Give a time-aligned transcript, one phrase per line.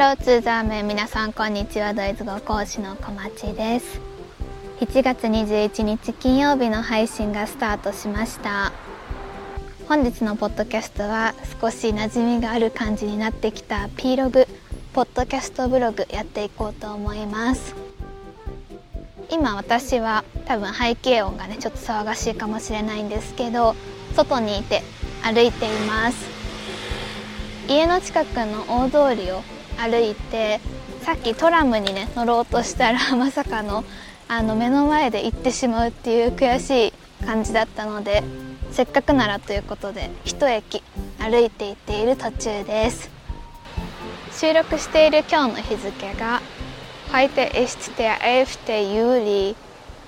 [0.00, 1.92] ローツーザーメン皆さんこんにちは。
[1.92, 4.00] ドイツ語講師の小町です。
[4.80, 8.72] 7月21日金曜日の配信がスタートしました。
[9.86, 14.46] 本日のポッドキャストは少し馴染みがある感じになってきた P ログ
[14.94, 17.74] ポッドキャストブログやっていこうと思います。
[19.30, 23.76] 今私は多分背景音がねちょっと騒がしいかもしれないんですけど
[24.16, 24.80] 外にいて
[25.22, 26.26] 歩いています。
[27.68, 29.42] 家の近くの大通りを
[29.80, 30.60] 歩いて
[31.02, 33.84] さっきトラムにね乗ろうとしたら まさかの
[34.28, 38.22] あの目の前で行ってしまうっていう悔しい感じだったので
[38.70, 40.82] せっかくならということで一駅
[41.18, 43.10] 歩いていっている途中です
[44.38, 46.40] 収録している今日の日付が
[47.12, 48.94] Heute ist der 11.
[48.94, 49.56] Juli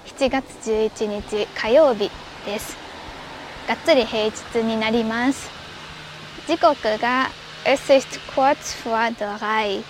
[0.06, 2.12] 7月11日火曜日
[2.46, 2.76] です
[3.66, 5.50] がっつり平日になります
[6.46, 7.30] 時刻が
[7.64, 9.84] Es ist kurz vor drei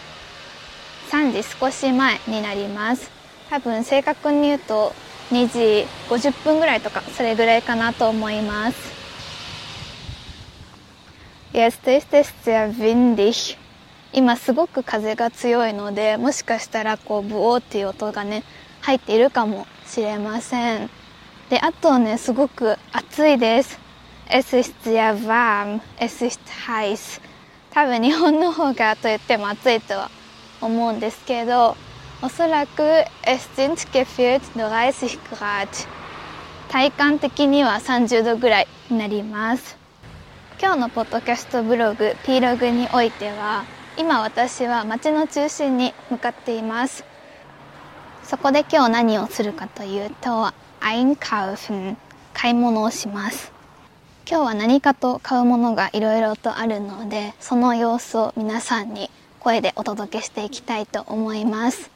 [1.11, 3.11] 3時少し前になります。
[3.49, 4.93] 多分正確に言うと
[5.31, 8.77] 2時50分ぐらいとかそれぐらいかなと思います。
[11.55, 13.57] Jetzt ist es sehr windig
[14.13, 18.43] 今すごく風が強いのでもしかしたらこうブオーっていう音がね
[18.83, 20.91] 入っているかもしれません。
[21.49, 23.79] であとねすごく暑いです。
[24.29, 27.32] Es ist sehr warm Es ist heiß
[27.75, 30.11] 多分日本の方がと言っても暑いとは
[30.61, 31.77] 思うんですけど
[32.21, 32.83] おそらく
[33.23, 35.69] Es sind gefühlt 30 Grad
[36.69, 39.77] 体感的には30度ぐらいになります。
[40.61, 43.65] 今日のポッドキャストブログ P ログにおいては
[43.99, 47.05] 今私は街の中心に向かっています。
[48.23, 51.97] そこで今日何をするかというと Einkaufen
[52.33, 53.52] 買い物をします。
[54.33, 61.91] 今日は何かと買うものがいろいろとあるのでその様子を皆さんに声でお届けしていきたいと思います。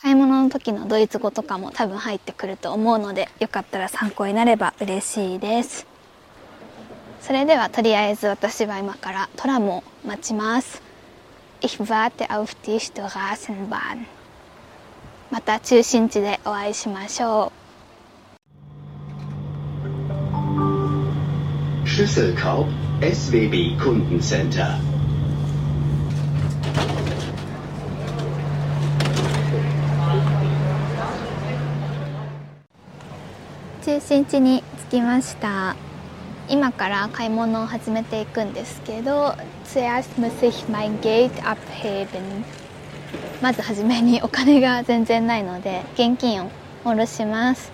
[0.00, 5.86] 買い物の時のドイツ語とかも多分入ってくると思うのでよかったら参考になれば嬉しいです。
[7.20, 10.82] それではとりあえず私は今からトラムを待ちます。
[11.60, 14.06] Ich warte auf die Straßenbahn。
[15.30, 17.65] また中心地でお会いしましょう。
[21.96, 22.66] Schlüsselkauf
[23.00, 24.76] SWB Kundencenter.
[33.82, 35.74] 中心地に着きました
[36.50, 39.34] 今から買い物を始めていくんですけど
[39.64, 42.44] Zuerst muss ich mein Geld abheben
[43.40, 46.50] まずはじめにお金が全然ないので現金を
[46.84, 47.72] 下ろします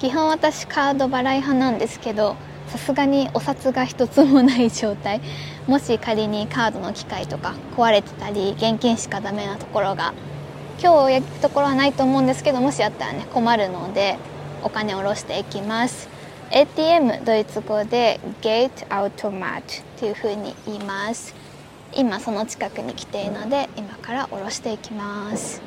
[0.00, 2.36] 基本私カード払い派なんですけど
[2.74, 5.20] さすがにお札が一つもない状態。
[5.68, 10.12] もし仮にカードの機械とか壊れてたり現金しかダメなところが。
[10.82, 14.18] 今日焼くところはないと思うんですけどもしあったらね困るので
[14.64, 16.08] お金を下ろしていきます。
[16.50, 19.62] ATM ドイツ語で Gate Automat
[20.00, 21.32] というふうに言います。
[21.94, 25.62] 今その近くに来ているので今から下ろしていきます。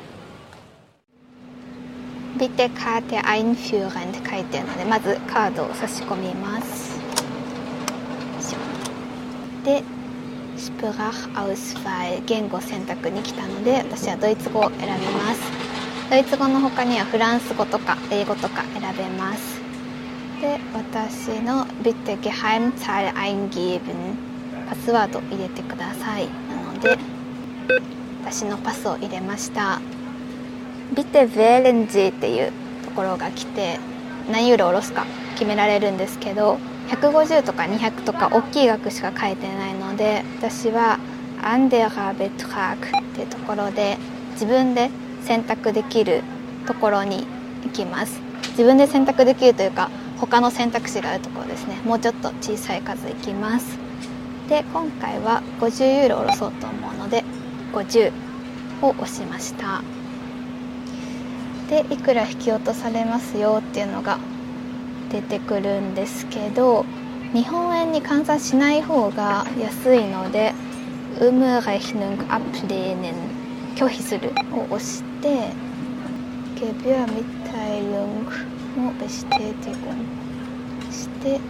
[2.36, 6.97] Bitte Karte einführen って書いてるのでまずカードを差し込みます。
[9.64, 9.82] で
[10.56, 15.40] Sprachauswahl 言語選択に来たので私はドイツ語を選びます。
[16.10, 19.60] ドイツ語の他にはフランス語とか英語とか選べます。
[20.40, 23.80] で私の Bitte Geheimzahl eingeben
[24.68, 26.28] パスワード入れてください。
[26.48, 26.98] なので
[28.24, 29.80] 私のパスを入れました。
[30.94, 32.52] ビテ・ヴェーレンジっていう
[32.84, 33.78] ところが来て
[34.30, 40.98] 何ユーロ下ろすか決められるんですけど150とか200とか大きい額しか書いてないので私は
[41.42, 43.98] アンデラ・ベトラークっていうところで
[44.32, 44.90] 自分で
[45.22, 46.22] 選択できる
[46.66, 47.26] ところに
[47.64, 48.20] 行きます。
[48.50, 51.76] 自分で選択できるというか他の選択肢があるところですね。
[51.84, 53.78] もうちょっと小さい数いきます。
[54.48, 57.22] で今回は50ユーロ下ろそうと思うので
[57.72, 58.10] 50
[58.82, 59.82] を押しました。
[61.68, 64.18] でいくら引き落とされますよっていうのが
[65.10, 66.84] 出てくるんですけど
[67.32, 70.54] 日本円に換算しない方が安いので
[71.20, 73.14] 「Umrechnung ablehnen」
[73.76, 75.50] 拒否するを押して
[76.56, 78.24] 「Gebührmitteilung」
[78.76, 79.76] も bestätigen
[80.90, 81.40] して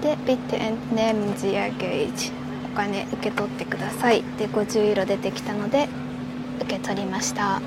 [0.00, 2.32] で「Bitte entnehmen Sie Ihr Geld」
[2.72, 4.22] お金受け取ってください。
[4.38, 5.88] で50ユーロ出てきたので
[6.60, 7.60] 受け取りました。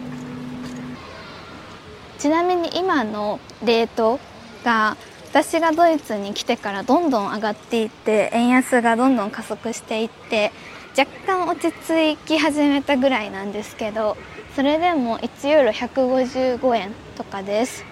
[2.18, 4.20] ちなみに今のレート
[4.66, 4.98] が
[5.30, 10.52] 私がドイツに来てからどんどん上がっていって円安がどんどん加速していって
[10.98, 14.18] 若干落ち着き始めたぐらいなんですけど
[14.56, 17.84] それでも1ユーロ155円とかです。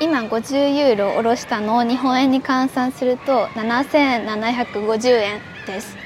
[0.00, 5.96] 今50ユーロ下ろしたのを日本円に換算すると7750円です。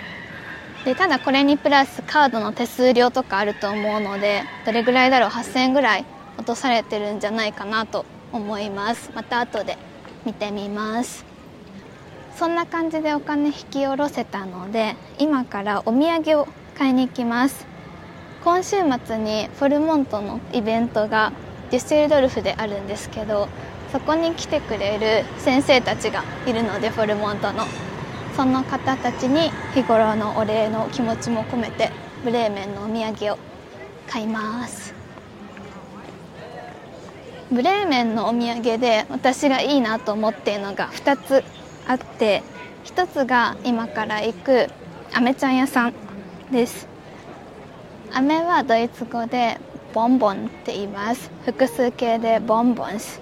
[0.84, 6.04] でただこれにプラスカードの手数料とかあると思うのでどれぐらいだろう？8000円ぐらい
[6.38, 9.10] 落とされてるんじゃないかなと思います。
[9.14, 9.76] また後で
[10.24, 11.24] 見てみます。
[12.36, 17.66] そんな感じでお金引き下ろせたので今からお土産を買いに行きます。
[18.44, 21.32] 今週末にフォルモントのイベントが
[21.70, 23.48] デュッセルドルフであるんですけど
[23.92, 27.64] そこに来てくれる先生たちがいるのでフォルモントの。
[28.36, 31.90] その方たちに日頃のお礼の気持ちも込めて
[32.24, 33.38] ブレーメンのお土産を
[34.08, 34.91] 買います。
[37.52, 41.44] ブレーメンのお土産で私がいいなと思っているのが2つ
[41.86, 42.42] あって
[42.84, 44.68] 1つが今から行く
[45.12, 45.94] アメちゃん屋さん
[46.50, 46.88] です。
[48.10, 49.60] アメはドイツ語で
[49.92, 51.30] ボンボンって言います。
[51.44, 53.20] 複数形でボンボンス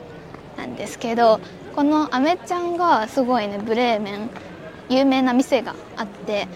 [0.56, 1.40] なんですけど
[1.74, 4.30] このアメちゃんがすごいねブレーメン
[4.88, 6.46] 有名な店があって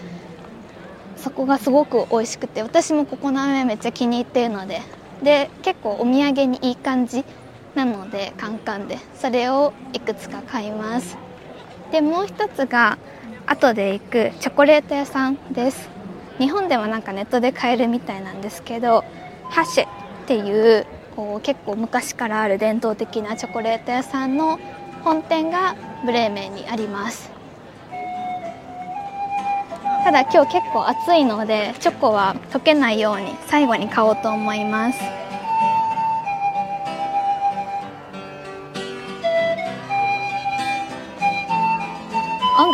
[1.17, 4.81] そこがすごく美味しくて私もここの飴めっちゃ気に入ってるので
[5.23, 7.25] で結構お土産にいい感じ
[7.75, 11.17] なのでカンカンでそれをいくつか買います。
[11.91, 12.97] でもう一つが
[13.45, 15.89] 後で行くチョコレート屋さんです。
[16.39, 19.03] 日本でもなんかネットで買えるみたいなんですけど
[19.49, 19.87] ハシェっ
[20.25, 20.85] ていう
[21.15, 24.59] こう結構昔からある伝統的なチョコレート屋さんの
[25.03, 25.75] 本店が
[26.05, 27.31] ブレーメンにあります。
[30.03, 34.99] ただ今日結構暑いのでチョコは溶けないように最後に買おうと思います。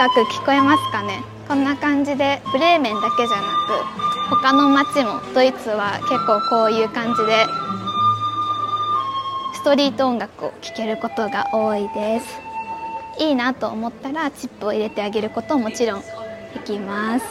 [0.02, 1.22] 楽聞こえますかね？
[1.48, 7.46] こんな感じでブレーメンだけじゃなく他の街もドイツは結構こういう感じで
[9.54, 12.40] ストリート音楽を聴けることが多いです。
[13.20, 16.08] いいなと思ったらチップを入れてあげることももちろんで
[16.66, 17.26] きます。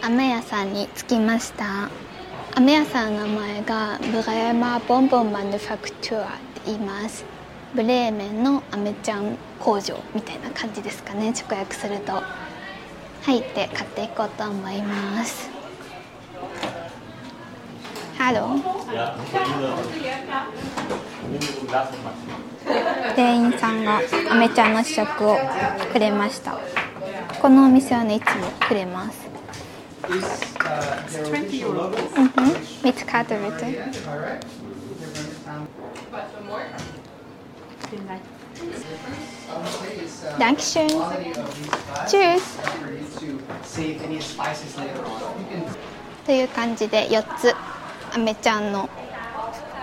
[0.00, 1.90] 飴屋さんに着きました。
[2.54, 7.24] 飴屋さんの名前がブレーマーボンボンマヌファクチュアって言います。
[7.74, 12.22] ブレーメンの飴ちゃん工場みたいな感じですかね直訳すると。
[13.22, 15.50] 入って買っていこうと思います。
[18.18, 18.62] ハロー
[23.16, 25.38] 店員さんがアメちゃんの試食を
[25.90, 26.58] くれました。
[27.40, 30.51] このお店はねいつもくれます。
[32.16, 32.56] Mhm.
[32.82, 33.66] Mit Karte bitte.
[40.38, 40.88] Dankeschön.
[42.06, 42.42] Tschüss.
[46.24, 47.54] という感じで4つ
[48.14, 48.88] アメちゃんの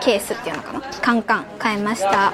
[0.02, 2.32] ケースっていうのかなカンカン買いました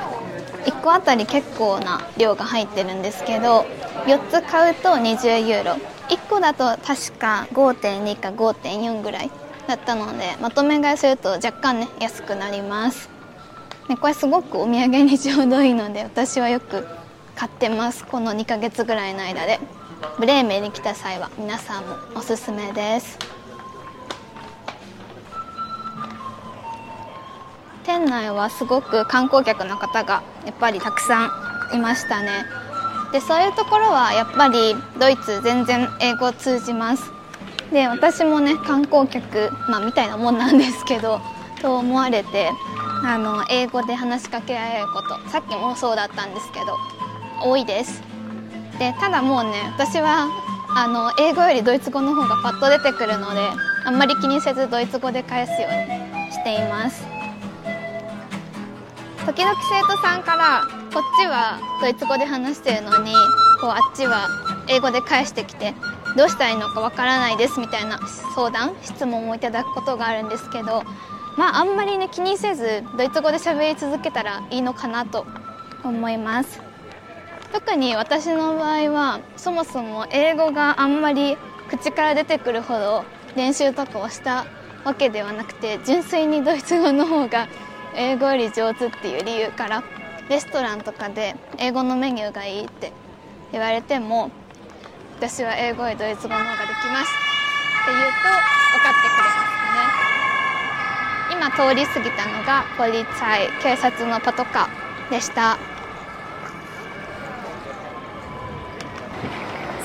[0.65, 3.65] 1個あたり結構な量が入ってるんですけど
[4.05, 5.71] 4つ買うと20ユーロ。
[6.09, 9.31] 1個だと確か5.2か5.4ぐらい
[9.67, 13.09] だったのでまとめ買いすると若干ね安くなります。
[13.87, 16.87] でこれすごくお土産にちょうどいいので私はよく
[17.35, 18.05] 買ってます。
[18.05, 19.59] この2ヶ月ぐらいの間で。
[20.19, 23.17] ブレーメンに来た際は皆さんもおすすめです。
[27.85, 31.27] 店内はすごく観光客の方がやっぱりたくさ
[31.71, 32.45] んいましたね。
[33.11, 37.03] でそういうところはやっぱりドイツ全然英語通じます。
[37.71, 41.21] で私もね観光客、まあ、みたいなもんなんですけど
[41.61, 42.51] と思われて
[43.03, 46.77] あの英語で話しかけられることさっきもそうだったんですけど
[47.41, 48.01] 多いです。
[48.79, 50.27] でただもうね私は
[50.75, 53.49] あの英語よりドイツ語の方がパッと出てくるので
[53.85, 57.14] あんまり気にせずドイツ語で返すようにしています。
[59.25, 60.61] 時々生徒さんから
[60.93, 63.11] こっちはドイツ語で話してるのに
[63.59, 64.27] こうあっちは
[64.69, 65.73] 英語で返してきて
[66.15, 67.99] どうしたらいいのかわからないですみたいな
[68.35, 70.83] 相談質問をいただくことがあるんですけど
[71.37, 75.25] まああんまりね気にせずドイツ語で喋り続けたらいいのかなと
[75.83, 76.61] 思います。
[77.51, 81.37] 特に私の場合はそもそも英語があんまり
[81.69, 83.05] 口から出てくるほど
[83.35, 84.45] 練習とかをした
[84.83, 87.47] わけではなくて純粋にドイツ語の方が
[87.97, 89.83] 英語より上手っていう理由から
[90.29, 92.91] レストランとかで英語のメニューがいいって
[93.51, 94.31] 言われても
[95.17, 97.11] 私は英語よりドイツ語の方ができます
[97.83, 98.33] って言うと分
[98.83, 99.55] かってくれます
[101.31, 101.35] ね。
[101.37, 105.57] 今通り過ぎたのがポリツァイ警察のパトカーでした。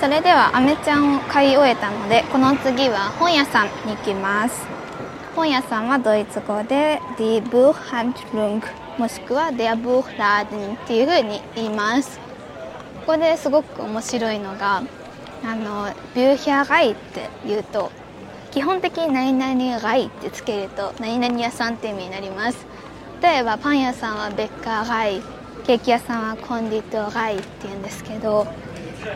[0.00, 4.79] それではアメちゃんを買い終えたのでこの次は本屋さんに行きます。
[5.34, 8.62] 本屋さんはドイツ語で Die Buchhandlung
[8.98, 12.18] もしくは Der Buchladen っていう風に言います。
[13.06, 14.82] ここですごく面白いのが
[15.42, 17.90] あのビューヒャーガイって言うと
[18.50, 22.66] 基本的に何々ガイってつけると何々屋さんって意味になります。
[23.22, 25.22] 例えばパン屋さんはベッカーガイ
[25.66, 28.46] ケーキ屋さんはコンディトガイって言うんですけど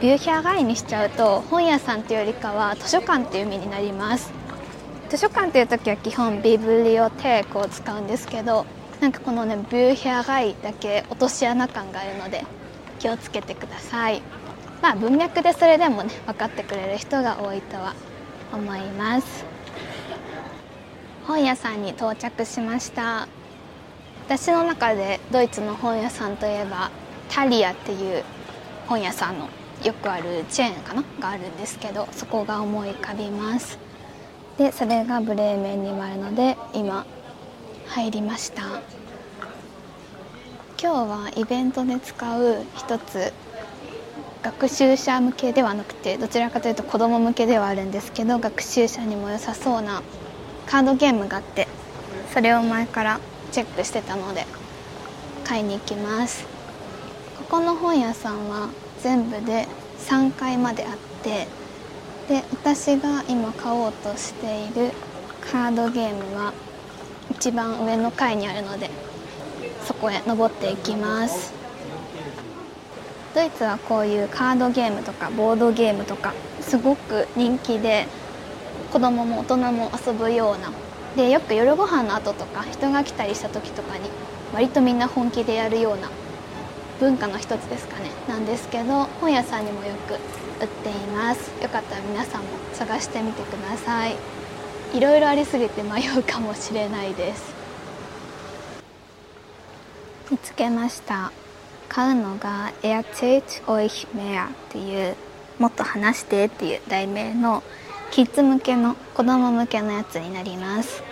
[0.00, 4.43] ビューヒャーガイにしちゃうと本屋さんというよりかは図書館っていう意味になります。
[5.14, 8.66] 図書館っていう時は基本ビブリオテークを使うんですけど
[9.00, 12.44] なんかこのねビューヒャーガイだけ落とし穴感があるので
[12.98, 14.22] 気をつけてください。
[14.82, 17.94] まあ文脈でそれでもね分かってくれる人が多いとは
[18.52, 19.44] 思います。
[21.28, 23.28] 本屋さんに到着しました。
[24.26, 26.90] 私の中でドイツの本屋さんといえば
[27.28, 28.24] タリアっていう
[28.88, 29.48] 本屋さんの
[29.84, 31.04] よくあるチェーンかな？
[31.20, 33.83] があるんですけどそこが思い浮かびます。
[34.58, 37.04] でそれがブレーメンにもあるので今
[37.86, 38.62] 入りました。
[40.80, 43.32] 今日はイベントで使う一つ
[44.42, 50.02] 学習者向けではなくてどちらかというと子ども向けではあるんですけど学習者にも良さそうな
[50.66, 51.66] カードゲームがあって
[52.34, 53.20] それを前から
[53.52, 54.44] チェックしてたので
[55.44, 56.44] 買いに行きます。
[57.48, 58.68] ここの本屋さんは
[59.00, 59.66] 全部で
[60.00, 61.46] 3階まであって
[62.28, 64.92] で私が今買おうとしている
[65.50, 66.52] カードゲームは
[67.30, 68.90] 一番上の階にあるので
[69.84, 71.52] そこへ登っていきます。
[73.34, 78.06] ドイツはこういうカードゲームとかボードゲームとかすごく人気で
[78.92, 80.70] 子供も大人も遊ぶような。
[81.16, 84.08] でよく夜ご飯の後とか人が来たりした時とかに
[84.52, 86.10] 割とみんな本気でやるような
[87.00, 88.10] 文化の一つですかね。
[88.28, 91.50] なんですけど本屋さんにもよく売っています。
[91.62, 94.16] よかったら皆さんも探してみてください。
[94.94, 97.52] いろいろありすぎて迷うかもしれないです。
[100.30, 101.32] 見つけました。
[101.88, 105.16] 買うのが「Erzählt euch mehr」っていう
[105.58, 107.62] 「もっと話して」っていう題名の
[108.10, 111.02] キッズ向けの子供向けのやつになります。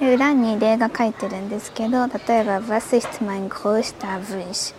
[0.00, 4.74] 裏に例が書いてるんですけど例えば「Was ist mein größter Wunsch」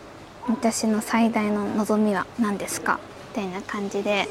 [0.47, 2.99] 私の最大の望みは何ですか？
[3.31, 4.27] みたいな感じで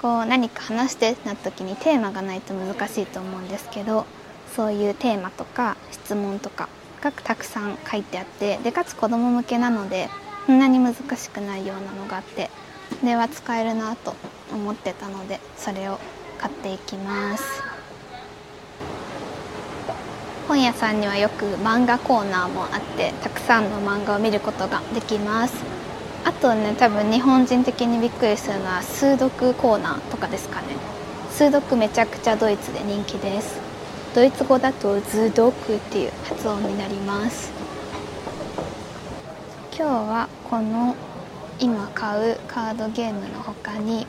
[0.00, 4.06] こう何か話してなった時にテーマがないと難しいと思うんですけど
[4.54, 6.68] そういうテーマとか質問とか
[7.02, 10.08] がたくさん書いてあってでかつ子供向けなので
[10.46, 12.50] そんなに難しくないようなのがあって
[13.00, 14.14] これは使えるなと
[14.52, 15.98] 思ってたのでそれを
[16.38, 17.75] 買っていきます。
[20.48, 25.54] 本屋さんにはよく漫画コーナーもあってたくさんの漫画を見ることができます。
[26.24, 30.68] あとね多分日本人的にびっくりするのは数読コーナーとかですかね。
[31.30, 33.58] 数読めちゃくちゃドイツで人気です。
[34.14, 37.52] ドイツ語だとズドクっていう発音になります。
[39.76, 40.94] 今日はこの
[41.58, 44.06] 今買うカードゲームの他に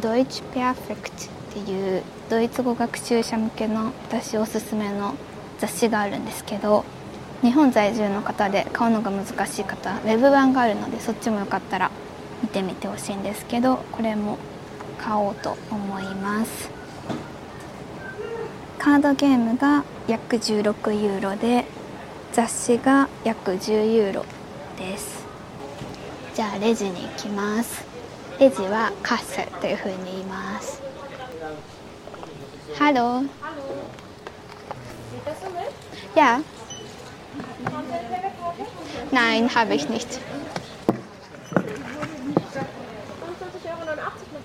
[0.00, 5.14] ドイツペアフェクトっていうドイツ語学習者向けの私おすすめの
[5.58, 6.84] 雑誌があるんですけど
[7.42, 11.90] 日本在住の方で買うのが難しい方ウェブ版があるのでそっちもよかったら
[12.42, 14.38] 見てみてほしいんですけどこれも
[14.98, 16.70] 買おうと思います。
[18.78, 21.64] カードゲームが約16ユーロで
[22.32, 24.24] 雑誌が約10ユーロ
[24.78, 25.26] です。
[26.34, 27.84] じゃあレジに行きます。
[28.38, 30.85] レジは Kasse というふうに言います。
[32.78, 33.28] Hallo
[36.14, 36.40] Ja.
[39.10, 40.08] Nein, habe ich nicht.
[40.08, 40.18] 25,89
[43.70, 43.96] Euro noch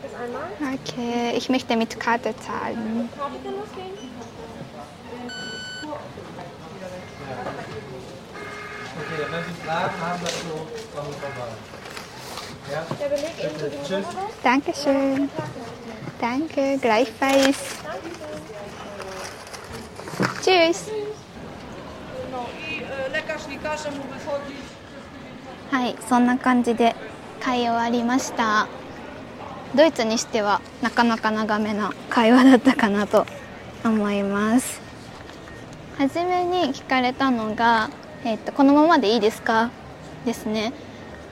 [0.01, 0.49] bis einmal.
[0.75, 3.09] Okay, ich möchte mit Karte zahlen.
[3.17, 3.97] Karte kann losgehen.
[8.99, 11.51] Okay, wenn Sie Fragen haben dazu, kommen Sie vorbei.
[12.71, 12.85] Ja?
[12.99, 14.05] Der Beleg inklusive Tschüss.
[14.43, 15.29] Dankeschön.
[16.19, 17.57] Danke, gleichfalls.
[20.41, 20.73] No e,
[23.11, 24.55] wychodzić.
[25.69, 26.95] はい、そんな感じで
[27.39, 28.67] 買い終わりました。
[29.75, 33.27] ドイツにしてはなかなか長めな会話だったかなと
[33.85, 34.81] 思います。
[35.99, 37.91] はじめに聞かれたのが、
[38.23, 39.69] えっとこのままでいいですか？
[40.25, 40.73] ですね。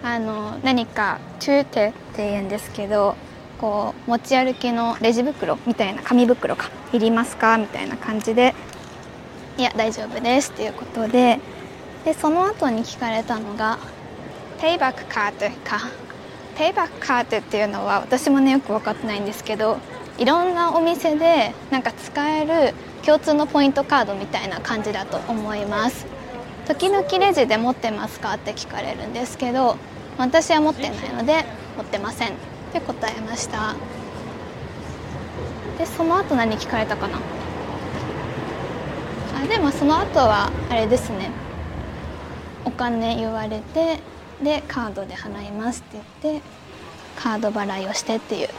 [0.03, 3.15] あの何かチューテって言うんですけど、
[3.59, 7.57] こう持ち歩きのレジ袋みたいな紙袋かいりますか？
[7.57, 8.53] みたいな感じで
[9.59, 10.51] いや大丈夫です。
[10.51, 11.37] っていうことで。
[12.05, 13.77] でその後に聞かれたのが
[14.61, 15.81] ペイバックカードか。
[16.57, 19.77] ペイバックカードっていうのは私もねよく分かってないんですけど
[20.17, 22.73] いろんなお店でなんか使える
[23.05, 26.05] 共通のポイントカードみたいな感じだと思います。
[26.65, 29.75] 時々レジで持ってますかって聞かれるんですけど
[30.17, 31.43] 私は持ってないので
[31.75, 32.29] 持ってません。
[32.29, 32.31] っ
[32.71, 33.75] て答えました。
[35.77, 37.19] でその後何聞かれたかな？
[39.41, 41.31] あでもその後はあれですね。
[42.65, 43.99] お金言われて
[44.43, 46.45] でカードで払いますって言って
[47.15, 48.49] カード払いをしてっていう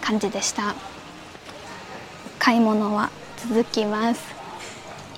[0.00, 0.74] 感じでした。
[2.38, 4.22] 買い物は続きます。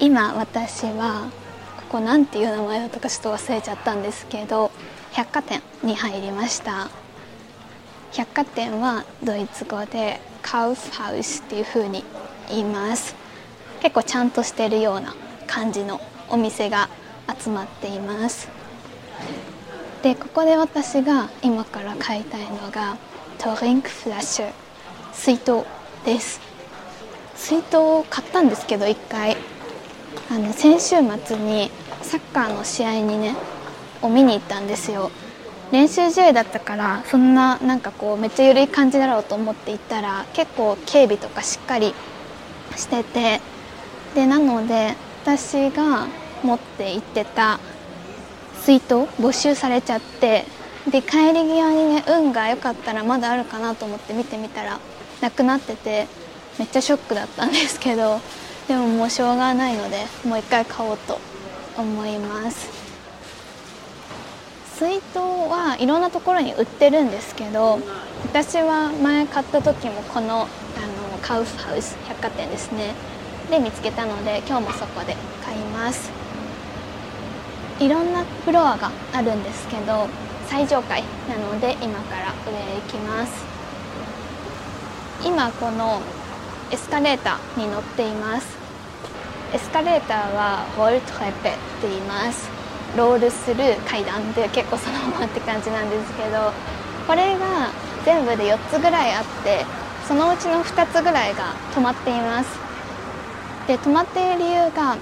[0.01, 1.31] 今私は
[1.77, 4.73] ここなんていう名前だったかちょっと忘れちゃったんですけど
[5.13, 6.91] 百貨店に入りました。
[8.13, 12.05] 百貨店はドイツ語でカウフハウスっていう風に
[12.49, 13.22] 言います。
[13.83, 15.15] 結構ちゃんとしてるような
[15.49, 16.89] 感じのお店が
[17.37, 18.49] 集まっています。
[20.05, 22.97] でここで私が今から買いたいのが
[23.39, 24.53] トリンクフラッシュ
[25.13, 25.65] 水筒
[26.05, 26.41] です。
[27.35, 29.37] 水筒を買ったんですけど1回。
[30.31, 31.71] あの先週末に
[32.03, 33.35] サッカーの試合にね
[34.01, 35.11] を見に行ったんですよ。
[35.73, 41.95] 練習試合だったからそんななんかこうめっちゃ緩い感じだろうと思って行ったら結構警備とかしっかり
[42.77, 43.41] してて
[44.15, 46.07] でなので私が
[46.43, 47.59] 持って行ってた
[48.61, 50.45] 水筒没収されちゃって
[50.91, 54.79] で帰り際にね運が良かったらまだあるかなと思って見てみたら
[55.21, 56.07] なくなってて
[56.59, 58.21] めっちゃショックだったんですけど
[58.69, 61.19] でももうしょうがないのでもう一回買おうと
[61.77, 62.83] 思います。
[64.77, 67.79] 水筒はいろんなところに売ってるんですけど
[68.25, 70.49] 私は前買った時もこのあの
[71.23, 72.95] カウフハウス百貨店ですね。
[73.53, 76.11] で見つけたので今日もそこで買います。
[77.81, 80.09] いろんなフロアがあるんですけど
[80.47, 83.45] 最上階なので今から上へ行きます。
[85.23, 86.01] 今この
[86.71, 88.57] エスカレーターに乗っています。
[89.53, 92.49] エスカレーターはロールトレペって言います。
[92.97, 96.53] ロールする階段で結構そのままって感じなんですけど
[97.07, 97.69] これが
[98.07, 99.67] 全部で4つぐらいあって
[100.09, 102.62] そのうちの2つぐらいが止まっています。
[103.67, 104.97] で止まっている理由が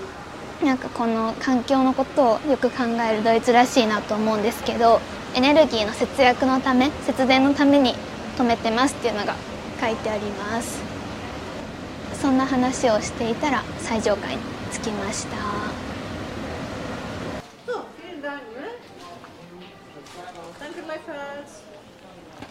[0.62, 5.01] なんかこの環境のことをよく考えるドイツらしいなと思うんですけど
[5.35, 7.94] エネルギーの節約のため節電のために
[8.37, 9.35] 止めてますっていうのが
[9.81, 10.79] 書いてあります。
[12.20, 15.37] そんな話をしていたら最上階に着きました.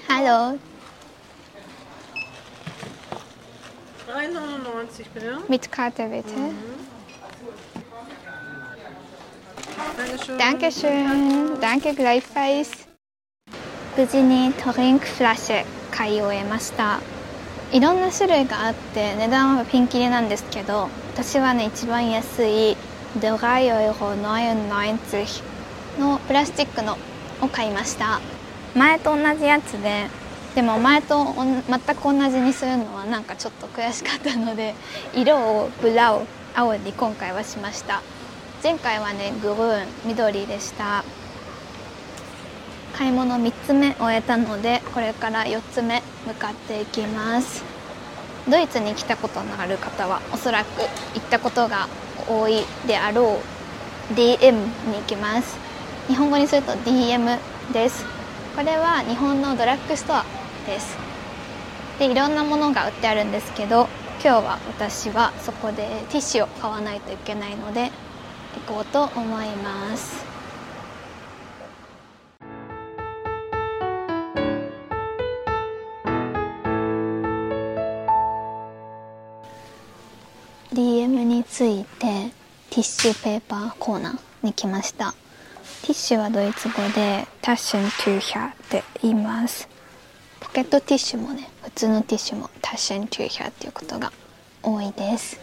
[0.07, 0.68] ハロー
[4.09, 5.37] 3,99 bitte.
[5.47, 6.33] mit Karte bitte.
[9.97, 10.37] Dankeschön.
[10.39, 11.61] Dankeschön.
[11.61, 12.87] Danke gleichfalls.
[13.95, 17.01] 無事にトリンクフラッシュ買い終えました。
[17.71, 22.75] いろんな種類があって値段はピンキリなんですけど私はね一番安い
[23.19, 25.43] 3ユーロ99
[25.99, 26.97] のプラスチックの
[27.41, 28.19] を買いました。
[28.73, 30.07] 前と同じやつで
[30.55, 34.73] でも前と全く同じにするのはなんかちょっと悔しかったので
[35.13, 36.21] 色をブラウ
[36.55, 38.01] 青に今回はしました。
[38.61, 41.03] 前回はねグルーン緑でした。
[42.97, 47.63] 買い物3つ目終えたのでこれから4つ目向かっていきます。
[48.49, 50.81] ドイツに来たことのある方はおそらく
[51.13, 51.87] 行ったことが
[52.27, 53.39] 多いであろ
[54.11, 54.13] う。
[54.13, 55.57] DM に行きます。
[56.07, 57.37] 日本語にすると DM
[57.71, 58.03] です。
[58.55, 60.38] これは日本のドラッグストア。
[60.65, 60.97] です。
[61.99, 63.87] でいろんなものが売ってあるんですけど
[64.23, 67.91] 今日は私はそこでティッシュを買わないといけないので
[68.67, 70.23] 行こうと思います
[80.73, 82.31] 「DM について
[82.69, 85.13] ティッシュペーパーコーナーに来ました。
[85.81, 89.78] ティッシュはドイツ語でタッシュントゥーヒャーって言います。
[90.39, 94.11] ポケットティッシュもね普通のティッシュもタッシュントゥーヒャーっていうことが
[94.63, 95.39] 多いです。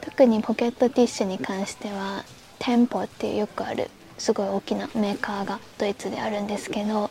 [0.00, 2.24] 特にポケットティッシュに関しては
[2.58, 7.10] テンポっていうよくあるすごい大きなメーカーがドイツであるんですけど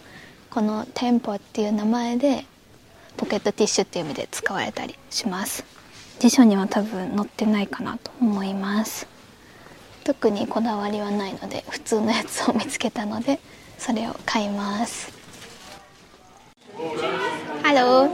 [0.49, 2.45] このテンポっていう名前で
[3.17, 5.63] ポケットティッシュっていう意味で使われたりします。
[6.19, 9.07] 辞書には多分載ってないかなと思います。
[10.03, 13.39] 特にこだわりはないので普通のやつを見つけたので
[13.77, 15.18] それを買います。
[17.61, 18.07] Hallo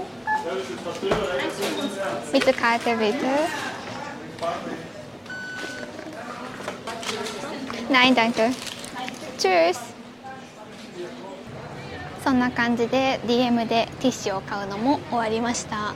[2.34, 3.26] Bitte Karte bitte
[7.92, 8.52] Nein, danke.
[9.38, 9.78] Tschüss.
[12.24, 15.94] そんな感じで DM でティッシュを買うのも終わりました。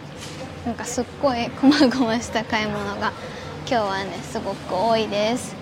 [0.63, 3.13] なんかすっごいこまごました買い物が
[3.67, 5.55] 今日はねすごく多いです。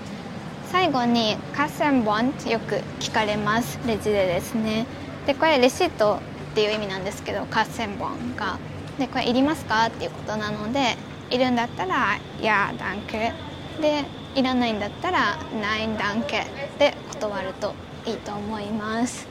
[0.70, 3.80] 最後に「カッセンボン」ってよく聞かれます。
[3.88, 4.86] レジでですね。
[5.26, 6.20] でこれレシート
[6.58, 8.58] っていう意味なんですけどカッセンボンが。
[8.98, 9.86] でこれいりますか？
[9.86, 10.98] っていうことなので
[11.30, 13.32] いるんだったら「やダンケ」
[13.80, 16.48] でいらないんだったら「ナインダンケ」
[16.80, 17.76] で断ると
[18.08, 19.28] いいと思います。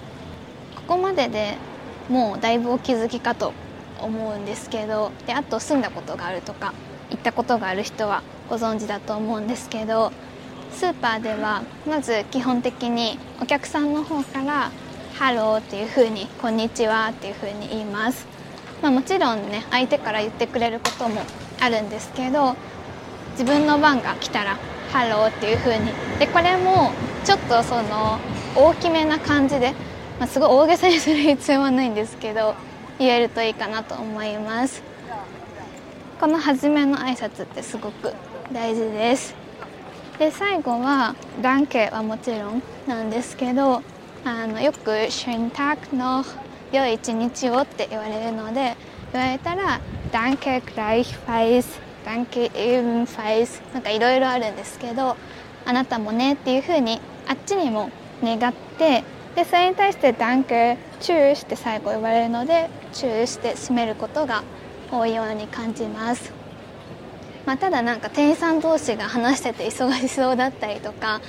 [0.76, 1.56] ここまでで
[2.08, 3.52] もうだいぶお気づきかと
[4.00, 6.74] 思うんですけどであと住んだことがあるとか
[7.10, 10.12] 行ったことがある人はご存知だと思うんですけど
[10.72, 14.70] スーパーではまず基本的にお客さんの方から
[15.18, 18.26] 「ハロー」っていうふうに「こんにちは」っていうふうに言います、
[18.82, 21.20] まあ、もちろんね相手から言ってくれることも
[21.60, 22.56] あるんですけど
[23.32, 25.92] 自分の番が来たら「Hallo」っていうふうに。
[26.18, 26.92] でこれも
[27.24, 28.18] ちょっとその
[28.54, 29.74] 大きめな感じで
[30.18, 32.54] まあ、すごい大げさにする必要はないんですけど
[32.98, 34.82] 言えるといいかなと思います。
[36.18, 38.14] この初めの挨拶ってすごく
[38.50, 39.34] 大事です。
[40.18, 43.82] で最後は「Danke」はもちろんなんですけど
[44.28, 46.24] あのよく「シュンタクの
[46.72, 48.76] 良い一日を」って言われるので
[49.12, 49.78] 言われたら
[50.10, 55.16] 「ダンケグライファイス」「ダンケエンファイス」なんかいろいろあるんですけど
[55.64, 59.04] あなたもねっていうふうにあっちにも願って
[59.36, 64.42] でそれに対して「ダンクチューシ」って最後言われるので「チューシ」って締めることが
[64.90, 66.32] 多いように感じます。
[67.44, 71.20] まあ、ただなんか店員さん同士が話してて忙しそうだったりとか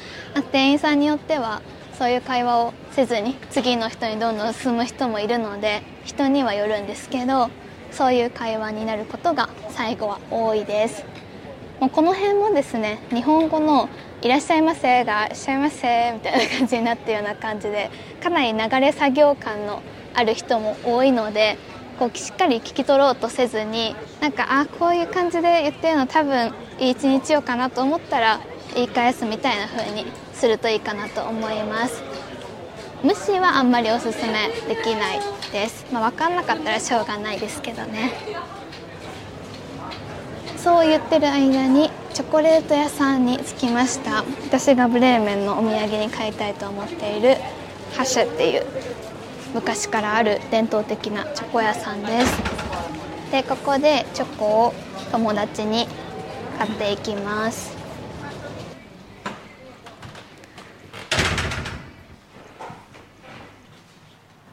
[0.52, 1.62] 店員さんによっては
[1.98, 7.50] そういう会話をせずに次の人にどんどん進む人もいるので人にはよるんですけど
[7.92, 11.06] そういう会話になることが最後は多いです。
[11.80, 13.88] もうこの辺もですね日本語の
[14.22, 19.84] いらっしゃいませがいらっしゃいませみたいな感じになってるような感じでかなり流れ作業感の
[20.16, 21.58] ある人も多いので
[22.00, 28.40] こうしっかり聞き取ろうとせずになんかあこういう感じで言ってるの多分いい一日をかなと思ったら
[28.74, 32.02] 言い返すみたいな風にするといいかなと思います。
[33.04, 35.20] 無視はあんまりおすすめできない
[35.52, 38.12] です、まあ、分かんなかったらしょうがないですけどね。
[40.58, 44.24] そう言ってる間にチョコレート屋さんに着きました。
[44.46, 47.38] 私がブレーメンのお土産に買いたいと思っている
[47.96, 48.66] ハシュっていう
[49.54, 52.38] 昔からある伝統的なチョコ屋さんです。
[53.32, 54.74] でここでチョコを
[55.12, 55.88] 友達に
[56.58, 57.77] 買っていきます。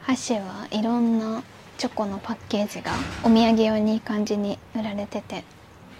[0.06, 1.42] 箸はいろんな
[1.78, 5.44] チョコのパッケージがお土産用にいい感じに売られてて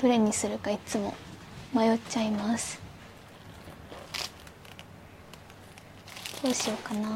[0.00, 1.14] どれにするかいつも
[1.72, 2.78] 迷っちゃいます。
[6.42, 7.08] どうしようかな。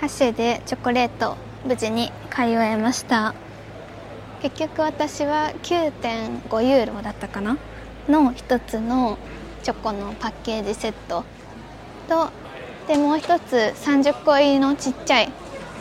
[0.00, 3.34] 箸でチョコレート無事に買い終えました。
[4.42, 7.56] 結局私は9.5ユーロだったかな。
[8.10, 9.18] の一つの
[9.62, 11.24] チョコのパッケージセット
[12.08, 12.30] と
[12.88, 15.32] でもう一つ30個入りのちっちゃい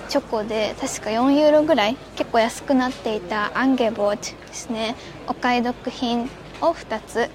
[0.10, 4.96] チョコで確か4ユーロぐらい結構安くなっていたアンゲボーチですね。
[5.28, 6.24] お買い得品
[6.62, 7.30] を2つ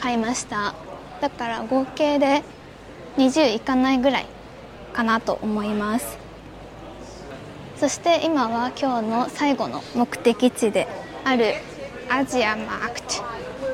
[0.00, 0.74] 買いました。
[1.20, 2.42] だから合計で
[3.16, 4.26] 20いかないぐらい
[4.92, 6.18] かなと思います。
[7.76, 10.88] そして今は今日の最後の目的地で
[11.24, 11.54] ある
[12.08, 13.02] アジアマーク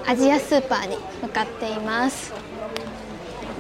[0.07, 2.33] アジアスーパーに向かっています。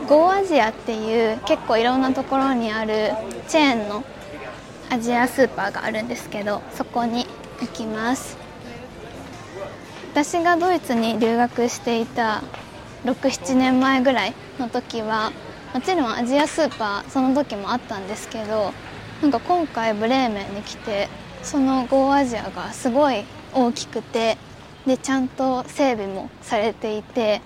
[0.08, 3.12] ゴーアジアっていう結構いろんなところにある
[3.48, 4.04] チェーンの
[4.90, 7.26] アジアスーパーがあるんですけどそこに
[7.60, 8.36] 行きます。
[10.12, 12.42] 私がドイツに留学していた
[13.04, 15.32] 67年前ぐらいの時は
[15.72, 18.74] もちろんアジアスーパーその時もあったんですけど
[19.22, 21.08] なんか今回ブレーメンに来て
[21.42, 23.24] そのゴーアジアがすごい
[23.54, 24.36] 大きくて
[24.86, 27.40] でちゃんと整備もされていて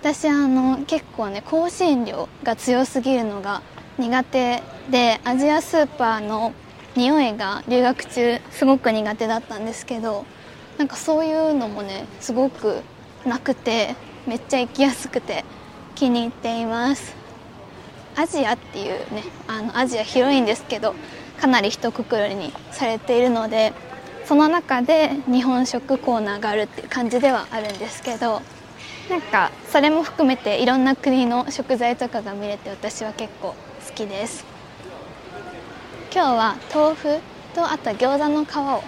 [0.00, 3.62] 私あの結構ね香辛料が強すぎるのが
[3.98, 6.52] 苦手でアジアスーパーの
[6.96, 10.24] 匂いが留学中すごく苦手だったんですけど
[10.78, 12.82] なんかそういうのもねすごく
[13.24, 13.94] なくて
[14.26, 15.44] めっちゃ行きやすくて
[15.94, 17.14] 気に入っています。
[18.14, 20.94] アジアっていうねあのアジア広いんですけど
[21.40, 23.72] かなり一括りにされているので
[24.24, 28.40] その中で日本食コーナーがあるっていう感じではあるんですけど
[29.10, 33.54] なんかそれも含めていろんな国の食材とかが見れて私は結構
[33.86, 34.44] 好きです。
[36.14, 37.20] 今日は豆腐
[37.54, 38.84] とあと餃子の皮を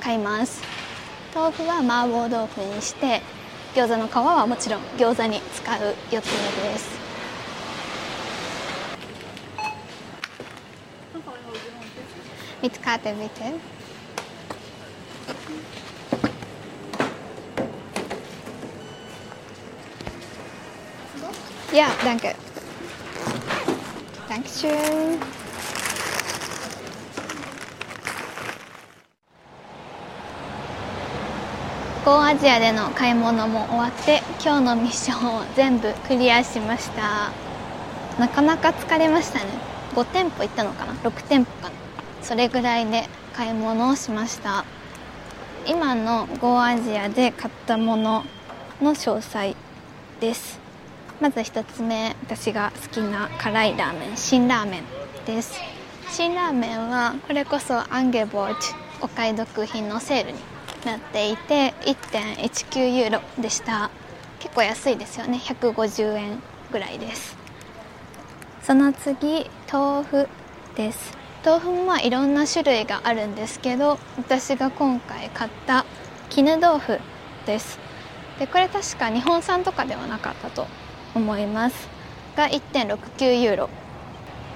[0.00, 0.62] 買います。
[1.34, 3.22] 豆腐は麻婆豆腐にして
[3.74, 6.96] 餃子の皮はもちろん餃子に使う予定です。
[12.62, 13.75] 見つかってみて。
[21.72, 22.34] Ja, danke.
[24.28, 25.18] Dankeschön.
[32.26, 37.30] アジアでの買い物も終わって今日のミッションを全部クリアしました。
[38.18, 39.46] なかなか疲れましたね。
[39.94, 41.74] 5店舗行ったのかな？6店舗かな。
[42.22, 44.64] それぐらいで買い物をしました。
[45.68, 48.24] 今のゴーアジアで買ったもの
[48.82, 49.54] の詳細
[50.20, 50.65] です。
[51.18, 54.84] まず1つ目私が好きな辛いラーメン辛ラーメン
[55.24, 55.58] です。
[56.14, 60.38] 辛ラーメンはこれこそアンゲボーチお買い得品のセールに
[60.84, 63.90] なっていて1.19ユーロでした。
[64.40, 65.38] 結構安いですよね。
[65.38, 67.36] 150円ぐらいです。
[68.62, 70.28] その次豆腐
[70.74, 71.16] です。
[71.44, 75.86] 豆腐もいろんな種類があるんですけど私が今回買った
[76.28, 77.00] 絹豆腐
[77.46, 77.78] です。
[78.38, 80.66] でこれ確か日本産とかではなかったと
[81.16, 81.88] 思います。
[82.36, 83.70] が1.69ユーロ。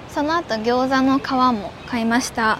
[0.09, 2.59] その後餃子の皮も買いました。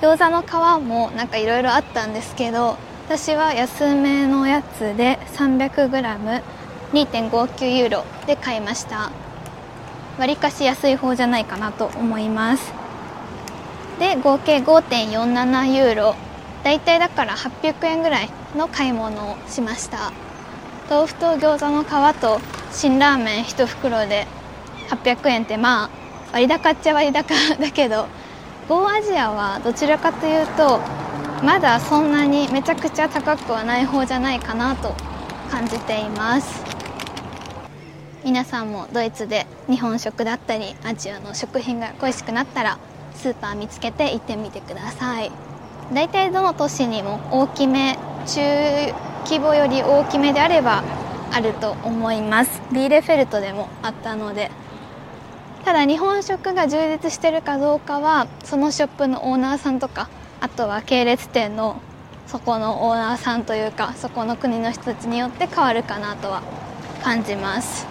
[0.00, 9.10] 餃子の皮もなんかいろいろあったんですけど私は安めのやつで 300g2.59 ユーロで買いました。
[10.18, 12.72] わりかし安い方じゃないかなと思います。
[13.98, 16.14] で合計5.47ユーロ。
[16.64, 20.12] だいたいだから800円ぐらいの買い物をしました。
[20.90, 21.86] 豆腐と餃子の皮
[22.20, 22.40] と
[22.72, 24.26] 辛ラーメン1袋で
[24.90, 25.90] 800円ってまあ
[26.32, 28.06] 割高っちゃ割高だけど
[28.68, 30.80] ゴーアジアはどちらかというと
[31.42, 34.94] まだそんなにめちゃくちゃ高くはない方じゃないかなと
[35.50, 36.62] 感じています。
[38.24, 42.78] 皆さんもドイツで日本食だったりアジアの食品が恋しくなったら
[43.14, 45.30] スーパー見つけて行ってみてください。
[45.94, 48.40] 大体どの都市にも大きめ中
[49.24, 50.82] 規模より大きめであれば
[51.32, 52.62] あると思います。
[52.72, 54.50] ビーレフェルトでもあったので。
[55.64, 60.08] ただ日本食が充実してるかどうかはそのショップのオーナーさんとか
[60.40, 61.82] あとは系列店の
[62.26, 66.42] そこのオーナーさんというかそこの国の人たちによって変わるかなとは
[67.02, 67.86] 感じます。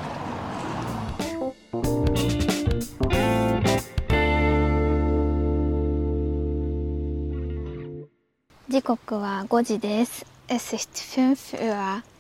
[8.70, 10.26] 時刻は5時です。
[10.48, 12.17] Es ist 5 Uhr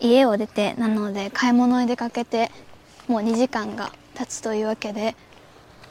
[0.00, 2.50] 家を出てなので買い物に出かけて
[3.08, 5.14] もう2時間が経つというわけで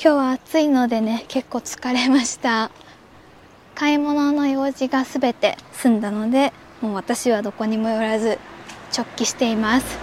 [0.02, 2.72] 今日は暑いのでね結構疲れました。
[3.76, 8.40] 買い物の用事が全て済んだのでもう私はどこにも寄らず
[8.96, 9.98] 直帰しています。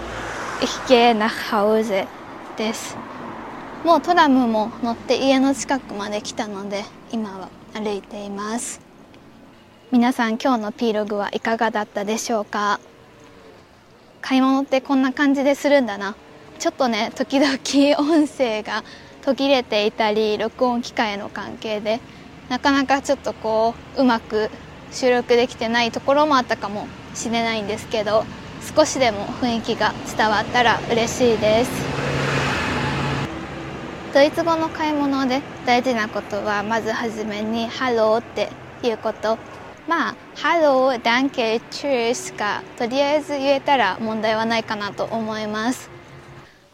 [0.61, 2.07] Ich gehe nach Hause
[2.55, 2.95] です。
[3.83, 8.79] もうトラムも乗って家の近くまで来たので今は歩いています。
[9.91, 12.79] 皆さん今日の P ログはいかがだったでしょうか？
[14.23, 16.15] 買い物ってこんな感じでするんだな。
[16.57, 17.51] ちょっとね時々
[17.99, 18.85] 音声が
[19.21, 21.99] 途切れていたり録音機械の関係で
[22.47, 24.49] なかなかちょっとこううまく
[24.91, 28.23] 収録できてないところもあったかもしれないんですけど
[28.75, 31.71] 少しでも雰囲気が伝わったら嬉しいです。
[34.13, 38.49] ドイツ語の買い物で大事なことはまずはじめに「Hallo」って
[38.83, 39.37] いうこと。
[39.87, 45.89] まあ「Hallo」「Danke」「Tschüs」かとりあえず言えたら問題はないかなと思います。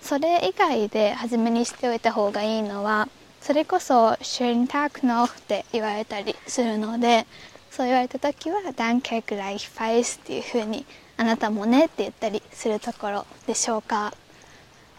[0.02, 3.10] それ以外で初めにしておいた方がいいのは
[3.42, 7.26] それこそ「Schönen Tag noch」って言われたりするので
[7.70, 10.86] そう言われた時は「Danke gleichfalls」っていうふうに
[11.18, 14.14] 「あなたもね」って言ったりするところでしょうか。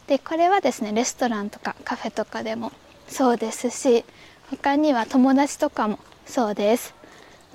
[0.06, 2.72] でこれはですねレストランとかカフェとかでも
[3.08, 4.04] そうですし
[4.50, 6.99] 他には友達とかもそうです。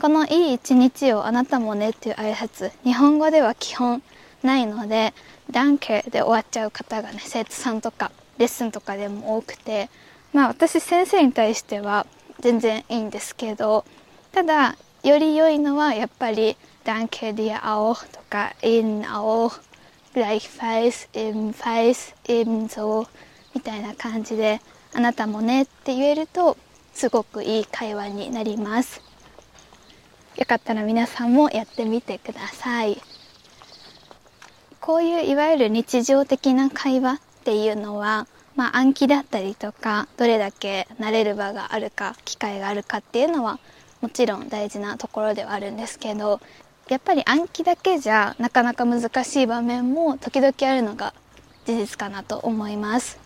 [0.01, 4.03] この「いい一日をあなたもね」っていう挨拶日本語では基本
[4.43, 5.13] ないので
[5.49, 9.89] 「Danke」で終わっちゃう方がね生徒さんとかレッスンとかでも多くて
[10.33, 12.05] まあ私先生に対しては
[12.41, 13.85] 全然いいんですけど
[14.33, 19.61] ただより良いのはやっぱり「Danke dir auch」とか「Ihnen auch」
[20.13, 23.07] 「Gleichfalls」「Ebenfalls」「Ebenso」
[23.55, 24.59] みたいな感じで
[24.93, 26.57] 「あなたもね」って言えると
[26.93, 29.04] すごくいい会話になります。
[30.37, 33.01] よかったら皆さんもやってみてください。
[34.81, 43.59] こういういわゆる日常的な会話っていうのはまあ、暗記だったりとかどれだけ慣れる場があるか機会があるかっていうのは
[44.01, 46.39] もちろん大事なところではあるんですけど
[46.87, 51.13] やっぱり暗記だけじゃなかなか難しい場面も時々あるのが
[51.65, 53.19] 事実かなと思います。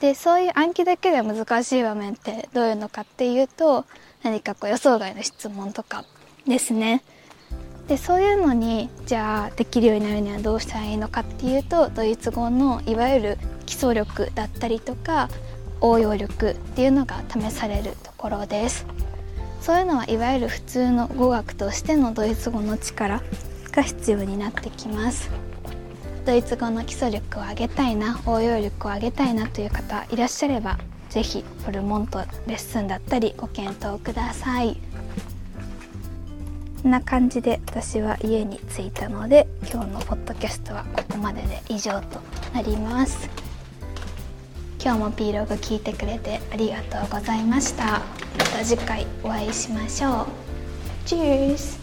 [0.00, 3.86] でそういう暗記だけで難しい場面ってどういうのかっていうと
[4.22, 6.04] 何かこう予想外の質問とか
[6.46, 7.02] ですね。
[7.88, 15.28] でそういうのにじゃあできるようになるにはどうしたらいいのかっていうとドイツ語のいわゆる基礎力だったりとか
[15.80, 18.86] 応用力っていうのが試されるところです。
[19.60, 23.22] そういうのはいわゆる普通の語学としてのドイツ語の力
[23.72, 25.30] が必要になってきます。
[26.24, 30.76] ドイツ語の基礎力を上げたいな応用力を上げたいなという方いらっしゃれば
[31.08, 34.76] 是非ホルモントレッスンだったりご検討ください。
[36.82, 42.20] こんな感じで私は家に着いたので今日のポッドキャストはここまでで以上と
[42.54, 43.28] なります。
[44.82, 47.84] 今日も P ログ聞いてくれてありがとうございました。
[47.84, 50.26] また次回お会いしましょう。
[51.06, 51.80] チュース